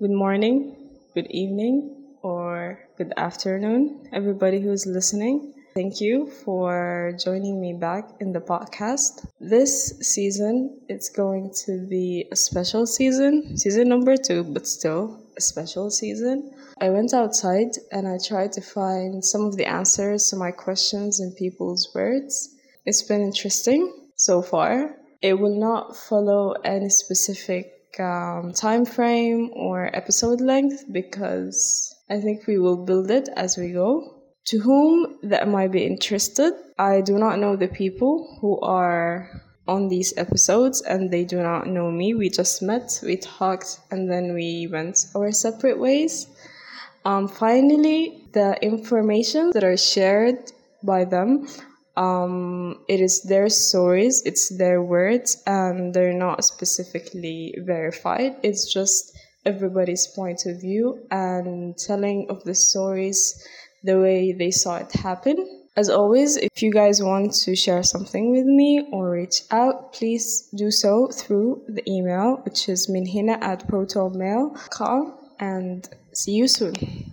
Good 0.00 0.10
morning, 0.10 0.74
good 1.14 1.28
evening, 1.30 2.16
or 2.20 2.80
good 2.98 3.12
afternoon, 3.16 4.08
everybody 4.12 4.60
who's 4.60 4.86
listening. 4.86 5.54
Thank 5.72 6.00
you 6.00 6.26
for 6.44 7.16
joining 7.22 7.60
me 7.60 7.74
back 7.74 8.10
in 8.18 8.32
the 8.32 8.40
podcast. 8.40 9.24
This 9.38 9.96
season, 10.00 10.80
it's 10.88 11.08
going 11.10 11.54
to 11.66 11.86
be 11.88 12.26
a 12.32 12.34
special 12.34 12.88
season, 12.88 13.56
season 13.56 13.88
number 13.88 14.16
two, 14.16 14.42
but 14.42 14.66
still 14.66 15.22
a 15.36 15.40
special 15.40 15.92
season. 15.92 16.50
I 16.80 16.90
went 16.90 17.14
outside 17.14 17.70
and 17.92 18.08
I 18.08 18.18
tried 18.18 18.50
to 18.54 18.62
find 18.62 19.24
some 19.24 19.42
of 19.44 19.56
the 19.56 19.66
answers 19.66 20.26
to 20.30 20.36
my 20.36 20.50
questions 20.50 21.20
in 21.20 21.30
people's 21.38 21.88
words. 21.94 22.52
It's 22.84 23.02
been 23.02 23.22
interesting 23.22 24.10
so 24.16 24.42
far. 24.42 24.96
It 25.22 25.38
will 25.38 25.56
not 25.56 25.96
follow 25.96 26.52
any 26.64 26.88
specific 26.88 27.70
um, 28.00 28.52
time 28.52 28.84
frame 28.84 29.50
or 29.54 29.94
episode 29.94 30.40
length 30.40 30.84
because 30.90 31.94
I 32.10 32.20
think 32.20 32.46
we 32.46 32.58
will 32.58 32.84
build 32.84 33.10
it 33.10 33.28
as 33.36 33.56
we 33.56 33.72
go. 33.72 34.22
To 34.48 34.58
whom 34.58 35.18
that 35.22 35.48
might 35.48 35.72
be 35.72 35.84
interested, 35.84 36.52
I 36.78 37.00
do 37.00 37.18
not 37.18 37.38
know 37.38 37.56
the 37.56 37.68
people 37.68 38.38
who 38.40 38.60
are 38.60 39.42
on 39.66 39.88
these 39.88 40.12
episodes 40.16 40.82
and 40.82 41.10
they 41.10 41.24
do 41.24 41.42
not 41.42 41.66
know 41.66 41.90
me. 41.90 42.14
We 42.14 42.28
just 42.28 42.60
met, 42.60 43.00
we 43.02 43.16
talked, 43.16 43.80
and 43.90 44.10
then 44.10 44.34
we 44.34 44.68
went 44.70 45.06
our 45.16 45.32
separate 45.32 45.78
ways. 45.78 46.26
Um, 47.04 47.28
finally, 47.28 48.28
the 48.32 48.62
information 48.62 49.50
that 49.52 49.64
are 49.64 49.76
shared 49.76 50.52
by 50.82 51.04
them, 51.04 51.48
um, 51.96 52.84
it 52.88 53.00
is 53.00 53.22
their 53.22 53.48
stories, 53.48 54.22
it's 54.24 54.56
their 54.56 54.82
words, 54.82 55.42
and 55.46 55.94
they're 55.94 56.12
not 56.12 56.44
specifically 56.44 57.54
verified. 57.58 58.36
It's 58.42 58.72
just 58.72 59.16
everybody's 59.44 60.06
point 60.06 60.46
of 60.46 60.60
view 60.60 61.06
and 61.10 61.76
telling 61.76 62.26
of 62.30 62.42
the 62.44 62.54
stories 62.54 63.46
the 63.82 63.98
way 64.00 64.32
they 64.32 64.50
saw 64.50 64.76
it 64.76 64.92
happen. 64.92 65.36
As 65.76 65.90
always, 65.90 66.36
if 66.36 66.62
you 66.62 66.72
guys 66.72 67.02
want 67.02 67.32
to 67.32 67.56
share 67.56 67.82
something 67.82 68.30
with 68.30 68.46
me 68.46 68.88
or 68.92 69.10
reach 69.10 69.42
out, 69.50 69.92
please 69.92 70.48
do 70.54 70.70
so 70.70 71.08
through 71.08 71.64
the 71.68 71.82
email, 71.90 72.36
which 72.44 72.68
is 72.68 72.88
minhina 72.88 73.42
at 73.42 73.66
protonmail.com. 73.68 75.18
And 75.40 75.88
see 76.12 76.32
you 76.32 76.46
soon. 76.46 77.03